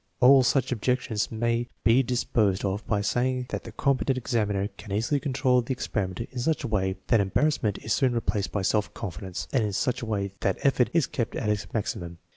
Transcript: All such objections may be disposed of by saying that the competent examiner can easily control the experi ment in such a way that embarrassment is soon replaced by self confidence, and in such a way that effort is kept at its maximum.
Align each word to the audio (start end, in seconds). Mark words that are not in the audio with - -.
All 0.19 0.41
such 0.41 0.71
objections 0.71 1.31
may 1.31 1.67
be 1.83 2.01
disposed 2.01 2.65
of 2.65 2.83
by 2.87 3.01
saying 3.01 3.45
that 3.49 3.65
the 3.65 3.71
competent 3.71 4.17
examiner 4.17 4.67
can 4.69 4.91
easily 4.91 5.19
control 5.19 5.61
the 5.61 5.75
experi 5.75 6.07
ment 6.07 6.21
in 6.21 6.39
such 6.39 6.63
a 6.63 6.67
way 6.67 6.95
that 7.09 7.19
embarrassment 7.21 7.77
is 7.83 7.93
soon 7.93 8.13
replaced 8.15 8.51
by 8.51 8.63
self 8.63 8.91
confidence, 8.95 9.47
and 9.53 9.63
in 9.63 9.73
such 9.73 10.01
a 10.01 10.07
way 10.07 10.31
that 10.39 10.57
effort 10.63 10.89
is 10.91 11.05
kept 11.05 11.35
at 11.35 11.49
its 11.49 11.71
maximum. 11.71 12.17